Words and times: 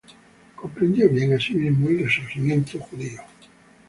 Comprendió 0.55 1.07
bien, 1.09 1.31
asimismo, 1.35 1.87
el 1.89 2.03
resurgimiento 2.05 2.79
judío. 2.79 3.21